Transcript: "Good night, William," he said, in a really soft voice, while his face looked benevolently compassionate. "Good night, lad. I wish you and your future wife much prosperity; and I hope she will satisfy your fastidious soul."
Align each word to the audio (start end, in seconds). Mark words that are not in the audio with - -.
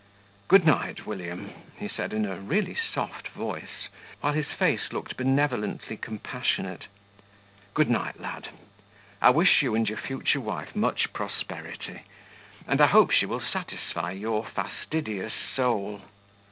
"Good 0.47 0.65
night, 0.65 1.05
William," 1.05 1.51
he 1.77 1.87
said, 1.87 2.11
in 2.11 2.25
a 2.25 2.39
really 2.39 2.73
soft 2.75 3.27
voice, 3.27 3.87
while 4.21 4.33
his 4.33 4.47
face 4.47 4.91
looked 4.91 5.15
benevolently 5.15 5.95
compassionate. 5.95 6.87
"Good 7.75 7.87
night, 7.87 8.19
lad. 8.19 8.47
I 9.21 9.29
wish 9.29 9.61
you 9.61 9.75
and 9.75 9.87
your 9.87 9.99
future 9.99 10.41
wife 10.41 10.75
much 10.75 11.13
prosperity; 11.13 12.01
and 12.67 12.81
I 12.81 12.87
hope 12.87 13.11
she 13.11 13.27
will 13.27 13.41
satisfy 13.41 14.13
your 14.13 14.43
fastidious 14.43 15.33
soul." 15.55 16.01